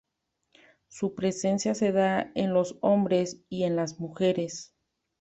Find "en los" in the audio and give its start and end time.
2.33-2.75